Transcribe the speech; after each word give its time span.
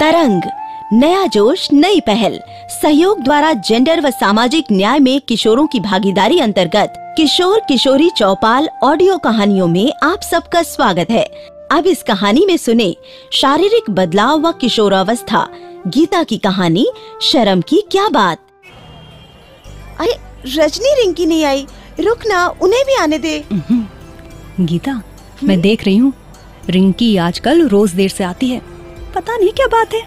तरंग 0.00 0.42
नया 0.92 1.26
जोश 1.26 1.68
नई 1.72 2.00
पहल। 2.00 2.38
सहयोग 2.72 3.22
द्वारा 3.22 3.52
जेंडर 3.68 4.00
व 4.00 4.10
सामाजिक 4.10 4.64
न्याय 4.72 4.98
में 4.98 5.20
किशोरों 5.20 5.66
की 5.66 5.80
भागीदारी 5.80 6.38
अंतर्गत 6.38 6.92
किशोर 7.16 7.60
किशोरी 7.68 8.08
चौपाल 8.10 8.68
ऑडियो 8.84 9.16
कहानियों 9.18 9.66
में 9.68 9.92
आप 10.02 10.22
सबका 10.22 10.62
स्वागत 10.62 11.10
है। 11.10 11.24
अब 11.72 11.86
इस 11.86 12.02
कहानी 12.02 12.44
में 12.46 12.56
सुने 12.56 12.94
शारीरिक 13.32 13.90
बदलाव 13.90 14.40
व 14.40 14.52
किशोरावस्था 14.52 15.46
गीता 15.86 16.22
की 16.22 16.38
कहानी 16.38 16.86
शर्म 17.22 17.60
की 17.60 17.82
क्या 17.90 18.08
बात? 18.08 18.38
अरे 20.00 20.14
रजनी 20.56 20.94
रिंकी 20.94 21.26
नहीं 21.26 21.44
आई। 21.44 21.66
रुक 22.00 22.26
ना 22.26 22.46
उन्हें 22.62 22.84
भी 22.84 22.96
आने 22.96 23.18
दे। 23.18 23.42
गीता 23.50 25.00
मैं 25.44 25.60
देख 25.60 25.84
रही 25.84 25.96
हूँ। 25.96 26.12
रिंकी 26.70 27.16
आजकल 27.16 27.68
रोज 27.68 27.92
देर 27.92 28.08
से 28.08 28.24
आती 28.24 28.48
है। 28.48 28.60
पता 29.16 29.36
नहीं 29.36 29.52
क्या 29.52 29.66
बात 29.66 29.94
है। 29.94 30.00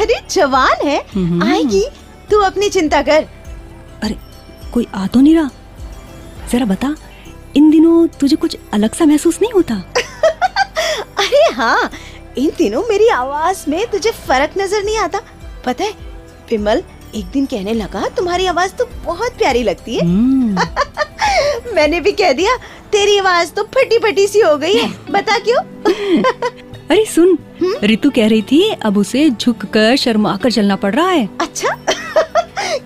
अरे 0.00 0.20
जवान 0.30 0.86
है। 0.86 0.98
हम्म। 1.14 1.42
आएगी। 1.52 1.84
तू 2.30 2.40
अपनी 2.40 2.68
चिंता 2.68 3.02
कर। 3.02 3.24
अरे 4.02 4.16
कोई 4.74 4.86
आ 4.94 5.06
तो 5.06 5.20
नहीं 5.20 5.34
रहा। 5.36 5.50
जरा 6.52 6.64
बता 6.66 6.94
इन 7.56 7.70
दिनों 7.70 8.06
तुझे 8.20 8.36
कुछ 8.36 8.56
अलग 8.72 8.94
सा 8.94 9.04
महसूस 9.04 9.38
नहीं 9.42 9.52
होता? 9.52 9.74
अरे 11.18 11.42
हाँ 11.54 11.90
इन 12.38 12.52
दिनों 12.58 12.82
मेरी 12.88 13.08
आवाज़ 13.08 13.64
में 13.70 13.86
तुझे 13.86 14.10
फ़र्क 14.28 14.54
नज़र 14.58 14.82
नहीं 14.84 14.98
आता। 14.98 15.20
पता 15.66 15.84
है 15.84 15.90
विमल 16.50 16.82
एक 17.14 17.26
दिन 17.26 17.46
कहने 17.46 17.72
लगा 17.72 18.08
तुम्हारी 18.16 18.46
आवाज़ 18.46 18.72
तो 18.72 18.86
बहुत 19.04 19.36
प्यारी 19.38 19.62
लगती 19.62 19.96
है। 19.96 20.04
हम्म, 20.04 20.58
मैंने 21.74 22.00
भी 22.00 22.12
कह 22.12 22.32
दिया 22.32 22.56
तेरी 22.92 23.18
आवाज़ 23.18 23.50
तो 23.52 23.62
फटी 23.74 23.98
फटी 23.98 24.26
सी 24.26 24.40
हो 24.40 24.56
गई 24.56 24.74
है। 24.74 24.88
बता 25.10 25.38
क्यों? 25.38 25.62
अरे 26.92 27.04
सुन 27.06 27.38
रितु 27.84 28.10
कह 28.10 28.28
रही 28.28 28.42
थी 28.42 28.70
अब 28.70 28.98
उसे 28.98 29.30
झुक 29.30 29.64
कर 29.66 29.96
शर्मा 29.96 30.36
कर 30.36 30.50
चलना 30.50 30.76
पड़ 30.76 30.94
रहा 30.94 31.08
है। 31.08 31.28
अच्छा? 31.40 31.68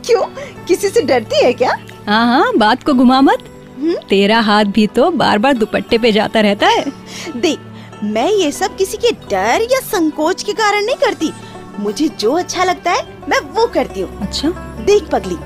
क्यों? 0.05 0.21
किसी 0.65 0.89
से 0.89 1.03
डरती 1.03 1.45
है 1.45 1.53
क्या? 1.53 1.77
हाँ 2.07 2.27
हाँ 2.27 2.53
बात 2.57 2.83
को 2.83 2.95
घुमा 2.95 3.21
मत। 3.21 3.39
हम्म? 3.79 3.95
तेरा 3.95 4.41
हाथ 4.41 4.65
भी 4.65 4.87
तो 4.87 5.11
बार 5.11 5.39
बार 5.39 5.53
दुपट्टे 5.53 5.99
पे 5.99 6.13
जाता 6.13 6.41
रहता 6.41 6.67
है। 6.67 6.85
देख 7.37 7.59
मैं 8.05 8.31
ये 8.31 8.53
सब 8.53 8.77
किसी 8.77 8.97
के 8.97 9.11
डर 9.11 9.67
या 9.73 9.81
संकोच 9.81 10.43
के 10.43 10.53
कारण 10.53 10.87
नहीं 10.87 10.97
करती। 10.97 11.33
मुझे 11.79 12.09
जो 12.09 12.33
अच्छा 12.33 12.65
लगता 12.65 12.93
है 12.93 13.07
मैं 13.29 13.41
वो 13.41 13.67
करती 13.67 14.01
हूँ। 14.01 14.21
अच्छा। 14.21 14.49
देख 14.81 15.03
पगली 15.03 15.37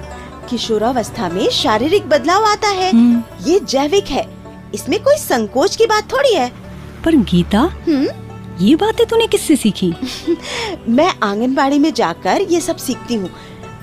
किशोरावस्था 0.51 1.29
में 1.29 1.49
शारीरिक 1.51 2.09
बदलाव 2.09 2.45
आता 2.45 2.69
है। 2.69 2.93
हम्म, 2.93 3.23
ये 3.47 3.61
जैविक 3.61 4.05
है। 4.05 4.29
इसमें 4.75 5.03
कोई 5.03 5.17
संकोच 5.17 5.77
की 5.77 5.87
बात 5.87 6.13
थोड़ी 6.13 6.35
है। 6.35 6.53
पर 7.05 7.17
गीता? 7.17 7.59
हम्म? 7.59 8.30
ये 8.61 8.77
बातें 8.77 9.07
तूने 9.07 9.27
किससे 9.27 9.57
सीखी? 9.57 9.93
मैं 10.89 11.15
आंगनबाड़ी 11.23 11.79
में 11.79 11.95
जाकर 11.95 12.41
ये 12.41 12.61
सब 12.61 12.77
सीखती 12.77 13.15
हूँ। 13.15 13.29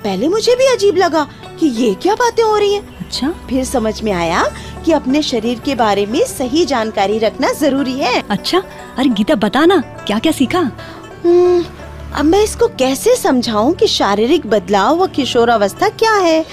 पहले 0.04 0.28
मुझे 0.28 0.54
भी 0.56 0.66
अजीब 0.66 0.96
लगा 0.96 1.26
कि 1.60 1.66
ये 1.66 1.94
क्या 1.94 2.14
बातें 2.14 2.42
हो 2.42 2.56
रही 2.56 2.74
हैं। 2.74 2.98
अच्छा। 2.98 3.34
फिर 3.50 3.64
समझ 3.64 4.02
में 4.02 4.12
आया 4.12 4.44
कि 4.84 4.92
अपने 4.92 5.22
शरीर 5.22 5.58
के 5.58 5.74
बारे 5.74 6.06
में 6.06 6.24
सही 6.26 6.64
जानकारी 6.64 7.18
रखना 7.18 7.52
ज़रूरी 7.52 7.92
है। 7.92 8.24
अच्छा 8.30 8.62
अरे 8.98 9.08
गीता 9.08 9.34
बताना 9.34 9.78
क्या 9.78 10.18
क्या 10.18 10.32
सीखा? 10.32 10.58
हम्म, 11.24 11.64
अब 12.14 12.24
मैं 12.24 12.42
इसको 12.42 12.68
कैसे 12.68 13.16
समझाऊं 13.16 13.72
कि 13.72 13.86
शारीरिक 13.86 14.46
बदलाव 14.46 15.02
व 15.02 15.06
किशोरावस्था 15.06 15.88
क्या 15.88 16.14
है? 16.14 16.44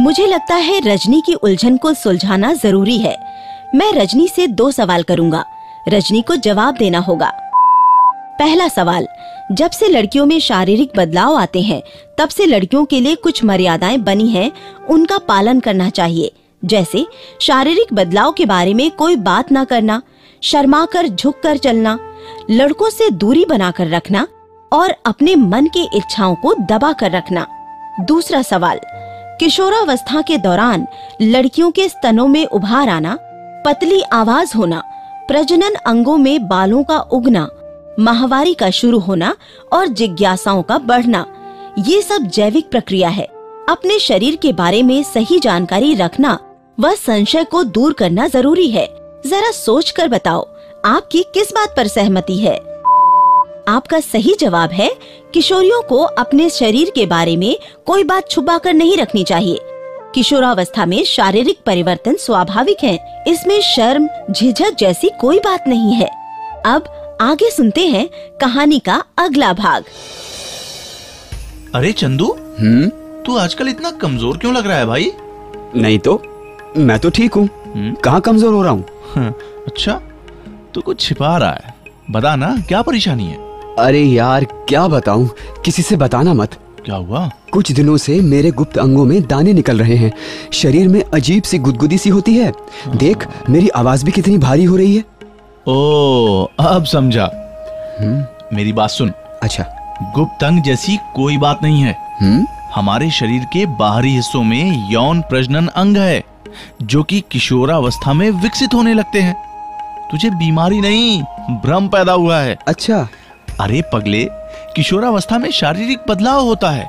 मुझे 0.00 0.26
लगता 0.26 0.54
है 0.54 0.94
रजनी 0.94 1.22
की 1.26 1.34
उलझन 1.34 1.76
को 1.76 1.94
सुलझाना 1.94 2.52
ज़रूरी 2.52 2.98
है। 2.98 3.32
मैं 3.74 3.92
रजनी 3.92 4.28
से 4.28 4.46
दो 4.46 4.70
सवाल 4.70 5.02
करूँगा। 5.02 5.44
रजनी 5.88 6.22
को 6.22 6.36
जवाब 6.36 6.74
देना 6.74 6.98
होगा। 6.98 7.32
पहला 8.38 8.68
सवाल, 8.68 9.06
जब 9.52 9.70
से 9.70 9.88
लड़कियों 9.88 10.26
में 10.26 10.40
शारीरिक 10.40 10.92
बदलाव 10.96 11.36
आते 11.36 11.60
हैं, 11.60 11.82
तब 12.18 12.28
से 12.28 12.46
लड़कियों 12.46 12.84
के 12.84 13.00
लिए 13.00 13.14
कुछ 13.14 13.44
मर्यादाएँ 13.44 13.98
बनी 13.98 14.28
हैं, 14.28 14.52
उनका 14.90 15.18
पालन 15.18 15.60
करना 15.60 15.90
चाहिए। 15.90 16.32
जैसे, 16.64 17.06
शारीरिक 17.40 17.94
बदलाव 17.94 18.32
के 18.32 18.46
बारे 18.46 18.74
में 18.74 18.90
कोई 18.90 19.16
बात 19.16 19.52
ना 19.52 19.64
करना 19.64 20.02
शर्मा 20.42 20.84
कर 20.84 21.08
झुक 21.08 21.40
कर 21.42 21.56
चलना, 21.56 21.98
लड़कों 22.50 22.90
से 22.90 23.10
दूरी 23.10 23.44
बनाकर 23.44 23.88
रखना 23.88 24.28
और 24.72 24.96
अपने 25.06 25.36
मन 25.36 25.66
की 25.66 25.88
इच्छाओं 25.94 26.34
को 26.34 26.54
दबा 26.54 26.92
कर 26.92 27.10
रखना। 27.10 27.46
दूसरा 28.00 28.42
सवाल, 28.42 28.80
किशोरावस्था 29.40 30.20
के 30.20 30.38
दौरान 30.38 30.86
लड़कियों 31.22 31.70
के 31.70 31.88
स्तनों 31.88 32.28
में 32.28 32.46
उभार 32.46 32.88
आना 32.88 33.18
पतली 33.64 34.00
आवाज़ 34.02 34.56
होना, 34.56 34.82
प्रजनन 35.28 35.74
अंगों 35.86 36.16
में 36.16 36.48
बालों 36.48 36.82
का 36.84 36.98
उगना, 36.98 37.48
माहवारी 38.00 38.54
का 38.54 38.70
शुरू 38.70 38.98
होना 38.98 39.34
और 39.72 39.86
जिज्ञासाओं 39.86 40.62
का 40.62 40.78
बढ़ना, 40.78 41.26
ये 41.78 42.02
सब 42.02 42.22
जैविक 42.22 42.70
प्रक्रिया 42.70 43.08
है। 43.08 43.24
अपने 43.68 43.98
शरीर 43.98 44.36
के 44.36 44.52
बारे 44.52 44.82
में 44.82 45.02
सही 45.02 45.38
जानकारी 45.38 45.94
रखना 45.94 46.38
व 46.80 46.94
संशय 46.94 47.44
को 47.44 47.62
दूर 47.64 47.92
करना 47.92 48.28
ज़रूरी 48.28 48.70
है। 48.70 48.86
जरा 49.26 49.50
सोच 49.50 49.90
कर 49.90 50.08
बताओ, 50.08 50.48
आपकी 50.84 51.22
किस 51.34 51.52
बात 51.52 51.74
पर 51.76 51.86
सहमति 51.86 52.36
है? 52.36 52.56
आपका 53.68 54.00
सही 54.00 54.34
जवाब 54.40 54.70
है, 54.70 54.90
किशोरियों 55.34 55.82
को 55.82 55.98
अपने 55.98 56.50
शरीर 56.50 56.92
के 56.94 57.06
बारे 57.06 57.36
में 57.36 57.56
कोई 57.86 58.04
बात 58.04 58.30
छुपा 58.30 58.58
कर 58.58 58.74
नहीं 58.74 58.96
रखनी 58.96 59.24
चाहिए। 59.24 59.58
किशोरावस्था 60.14 60.84
में 60.86 61.02
शारीरिक 61.04 61.58
परिवर्तन 61.66 62.16
स्वाभाविक 62.16 62.82
है। 62.84 63.24
इसमें 63.28 63.60
शर्म 63.60 64.08
झिझक 64.30 64.76
जैसी 64.78 65.10
कोई 65.20 65.38
बात 65.38 65.68
नहीं 65.68 65.94
है। 65.94 66.08
अब 66.66 66.88
आगे 67.20 67.50
सुनते 67.50 67.86
हैं 67.86 68.08
कहानी 68.40 68.78
का 68.78 69.02
अगला 69.18 69.52
भाग। 69.52 69.84
अरे 71.74 71.92
चंदू 71.92 72.26
हम्म? 72.60 72.88
तू 73.26 73.36
आजकल 73.36 73.68
इतना 73.68 73.90
कमज़ोर 73.90 74.38
क्यों 74.38 74.54
लग 74.54 74.66
रहा 74.66 74.78
है 74.78 74.86
भाई? 74.86 75.10
नहीं 75.76 75.98
तो 75.98 76.22
मैं 76.76 76.98
तो 76.98 77.10
ठीक 77.10 77.34
हूँ। 77.34 77.48
हम्म, 77.74 77.94
कहाँ 77.94 78.20
कमज़ोर 78.20 78.54
हो 78.54 78.62
रहा 78.62 78.72
हूँ? 78.72 78.84
हाँ, 79.14 79.34
अच्छा 79.66 80.00
तू 80.74 80.80
कुछ 80.80 81.00
छिपा 81.00 81.36
रहा 81.36 81.50
है। 81.50 81.74
बता 82.10 82.34
ना 82.36 82.54
क्या 82.68 82.82
परेशानी 82.82 83.26
है? 83.26 83.36
अरे 83.78 84.02
यार 84.02 84.44
क्या 84.68 84.86
बताऊँ? 84.88 85.28
किसी 85.64 85.82
से 85.82 85.96
बताना 85.96 86.34
मत। 86.34 86.58
क्या 86.84 86.96
हुआ? 86.96 87.30
कुछ 87.52 87.72
दिनों 87.72 87.96
से 87.96 88.20
मेरे 88.20 88.50
गुप्त 88.50 88.78
अंगों 88.78 89.04
में 89.04 89.26
दाने 89.26 89.52
निकल 89.52 89.78
रहे 89.78 89.96
हैं। 89.96 90.12
शरीर 90.52 90.88
में 90.88 91.04
अजीब 91.14 91.42
सी 91.42 91.58
गुदगुदी 91.58 91.98
सी 91.98 92.10
होती 92.10 92.36
है। 92.36 92.52
देख 92.96 93.26
मेरी 93.50 93.68
आवाज़ 93.68 94.04
भी 94.04 94.12
कितनी 94.12 94.38
भारी 94.38 94.64
हो 94.64 94.76
रही 94.76 94.96
है। 94.96 95.04
ओ 95.68 96.46
अब 96.60 96.84
समझा। 96.84 97.30
मेरी 98.52 98.72
बात 98.72 98.90
सुन। 98.90 99.12
अच्छा। 99.42 99.66
गुप्त 100.14 100.44
अंग 100.44 100.62
जैसी 100.62 100.96
कोई 100.96 101.36
बात 101.36 101.62
नहीं 101.62 101.82
है। 101.82 101.96
हम्म। 102.20 102.46
हमारे 102.74 103.10
शरीर 103.10 103.44
के 103.52 103.66
बाहरी 103.66 104.16
हिस्सों 104.16 104.42
में 104.42 104.92
यौन 104.92 105.20
प्रजनन 105.20 105.66
अंग 105.66 105.96
है 105.96 106.24
जो 106.82 107.02
कि 107.02 107.22
किशोरावस्था 107.30 108.12
में 108.12 108.30
विकसित 108.30 108.74
होने 108.74 108.94
लगते 108.94 109.20
हैं। 109.20 109.36
तुझे 110.10 110.30
बीमारी 110.30 110.80
नहीं 110.80 111.22
भ्रम 111.50 111.88
पैदा 111.88 112.12
हुआ 112.12 112.38
है। 112.38 112.58
अच्छा। 112.68 113.08
अरे 113.60 113.82
पगले 113.92 114.28
किशोरावस्था 114.76 115.38
में 115.38 115.50
शारीरिक 115.50 115.98
बदलाव 116.08 116.40
होता 116.40 116.70
है। 116.70 116.88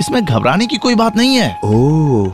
इसमें 0.00 0.24
घबराने 0.24 0.66
की 0.66 0.76
कोई 0.76 0.94
बात 0.94 1.16
नहीं 1.16 1.36
है। 1.36 1.58
ओ 1.64 2.30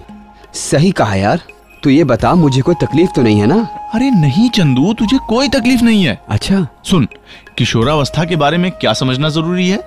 सही 0.54 0.90
कहा 0.92 1.14
यार। 1.14 1.40
तू 1.82 1.90
ये 1.90 2.04
बता 2.04 2.34
मुझे 2.34 2.60
कोई 2.60 2.74
तकलीफ़ 2.74 3.10
तो 3.10 3.22
नहीं 3.22 3.40
है 3.40 3.46
ना? 3.46 3.90
अरे 3.94 4.10
नहीं 4.10 4.50
चंदू 4.50 4.92
तुझे 4.92 5.18
कोई 5.28 5.48
तकलीफ़ 5.48 5.82
नहीं 5.82 6.04
है। 6.04 6.18
अच्छा। 6.28 6.66
सुन 6.84 7.08
किशोरावस्था 7.58 8.24
के 8.24 8.36
बारे 8.36 8.58
में 8.58 8.70
क्या 8.70 8.92
समझना 8.92 9.28
ज़रूरी 9.28 9.68
है? 9.68 9.78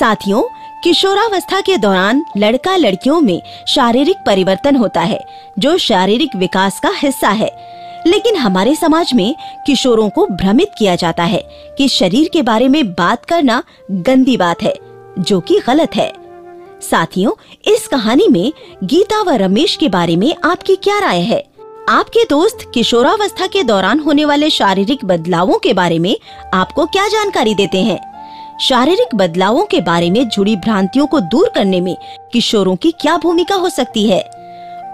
साथियों 0.00 0.42
किशोरावस्था 0.84 1.60
के 1.60 1.76
दौरान 1.76 2.24
लड़का 2.36 2.76
लड़कियों 2.76 3.20
में 3.20 3.40
शारीरिक 3.68 4.16
परिवर्तन 4.26 4.76
होता 4.76 5.00
है 5.00 5.24
जो 5.58 5.78
शारीरिक 5.78 6.36
विकास 6.36 6.80
का 6.80 6.90
हिस्सा 6.94 7.28
है। 7.28 7.77
लेकिन 8.06 8.36
हमारे 8.36 8.74
समाज 8.74 9.14
में 9.14 9.34
किशोरों 9.66 10.08
को 10.08 10.26
भ्रमित 10.26 10.70
किया 10.78 10.94
जाता 10.94 11.24
है 11.24 11.48
कि 11.78 11.88
शरीर 11.88 12.30
के 12.32 12.42
बारे 12.42 12.68
में 12.68 12.92
बात 12.92 13.24
करना 13.24 13.62
गंदी 13.90 14.36
बात 14.36 14.62
है, 14.62 14.74
जो 15.18 15.40
कि 15.40 15.60
गलत 15.66 15.96
है। 15.96 16.12
साथियों, 16.80 17.32
इस 17.72 17.88
कहानी 17.88 18.28
में 18.28 18.52
गीता 18.84 19.22
व 19.22 19.30
रमेश 19.30 19.76
के 19.76 19.88
बारे 19.88 20.16
में 20.16 20.34
आपकी 20.44 20.76
क्या 20.76 20.98
राय 20.98 21.20
है? 21.20 21.44
आपके 21.88 22.24
दोस्त 22.24 22.70
किशोरावस्था 22.74 23.46
के 23.46 23.62
दौरान 23.62 24.00
होने 24.00 24.24
वाले 24.24 24.50
शारीरिक 24.50 25.04
बदलावों 25.04 25.58
के 25.58 25.72
बारे 25.72 25.98
में 25.98 26.16
आपको 26.54 26.86
क्या 26.86 27.08
जानकारी 27.08 27.54
देते 27.54 27.78
हैं? 27.78 28.08
शारीरिक 28.60 29.14
बदलावों 29.14 29.64
के 29.64 29.80
बारे 29.80 30.10
में 30.10 30.28
जुड़ी 30.28 30.56
भ्रांतियों 30.56 31.06
को 31.06 31.20
दूर 31.20 31.48
करने 31.54 31.80
में 31.80 31.96
किशोरों 32.32 32.76
की 32.76 32.90
क्या 32.90 33.16
भूमिका 33.16 33.54
हो 33.54 33.68
सकती 33.68 34.08
है? 34.10 34.37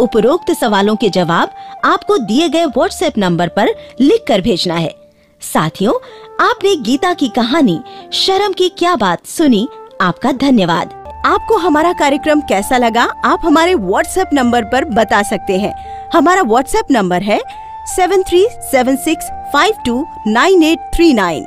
उपरोक्त 0.00 0.50
सवालों 0.52 0.96
के 0.96 1.08
जवाब 1.10 1.50
आपको 1.84 2.18
दिए 2.18 2.48
गए 2.48 2.64
व्हाट्सएप 2.66 3.18
नंबर 3.18 3.48
पर 3.48 3.68
लिख 4.00 4.24
कर 4.28 4.40
भेजना 4.40 4.74
है। 4.74 4.94
साथियों, 5.42 5.94
आपने 6.40 6.74
गीता 6.76 7.12
की 7.14 7.28
कहानी, 7.28 7.80
शर्म 8.12 8.52
की 8.52 8.68
क्या 8.68 8.94
बात 8.96 9.26
सुनी, 9.26 9.68
आपका 10.00 10.32
धन्यवाद। 10.32 10.92
आपको 11.26 11.56
हमारा 11.56 11.92
कार्यक्रम 11.92 12.40
कैसा 12.40 12.78
लगा, 12.78 13.02
आप 13.24 13.40
हमारे 13.44 13.74
व्हाट्सएप 13.74 14.30
नंबर 14.32 14.64
पर 14.64 14.84
बता 14.84 15.22
सकते 15.22 15.58
हैं। 15.58 15.74
हमारा 16.14 16.42
व्हाट्सएप 16.42 16.90
नंबर 16.90 17.22
है 17.22 17.40
seven 17.86 18.22
three 18.22 18.46
seven 18.62 18.96
six 18.96 19.30
five 19.52 19.74
two 19.86 20.06
nine 20.26 20.62
eight 20.62 20.90
three 20.94 21.12
nine 21.12 21.44